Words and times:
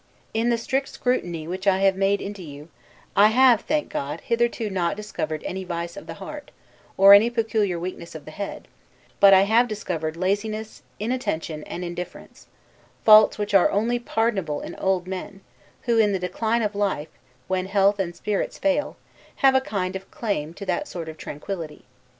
In 0.33 0.49
the 0.49 0.57
strict 0.57 0.87
scrutiny 0.89 1.47
which 1.47 1.67
I 1.67 1.77
have 1.81 1.95
made 1.95 2.21
into 2.21 2.41
you, 2.41 2.69
I 3.15 3.27
have 3.27 3.61
(thank 3.61 3.87
God) 3.89 4.21
hitherto 4.21 4.67
not 4.71 4.95
discovered 4.95 5.43
any 5.43 5.63
vice 5.63 5.95
of 5.95 6.07
the 6.07 6.15
heart, 6.15 6.49
or 6.97 7.13
any 7.13 7.29
peculiar 7.29 7.77
weakness 7.79 8.15
of 8.15 8.25
the 8.25 8.31
head: 8.31 8.67
but 9.19 9.31
I 9.31 9.41
have 9.43 9.67
discovered 9.67 10.17
laziness, 10.17 10.81
inattention, 10.99 11.63
and 11.65 11.85
indifference; 11.85 12.47
faults 13.05 13.37
which 13.37 13.53
are 13.53 13.69
only 13.69 13.99
pardonable 13.99 14.61
in 14.61 14.73
old 14.77 15.05
men, 15.05 15.41
who, 15.83 15.99
in 15.99 16.13
the 16.13 16.17
decline 16.17 16.63
of 16.63 16.73
life, 16.73 17.09
when 17.47 17.67
health 17.67 17.99
and 17.99 18.15
spirits 18.15 18.57
fail, 18.57 18.97
have 19.35 19.53
a 19.53 19.61
kind 19.61 19.95
of 19.95 20.09
claim 20.09 20.55
to 20.55 20.65
that 20.65 20.87
sort 20.87 21.09
of 21.09 21.17
tranquillity. 21.19 21.85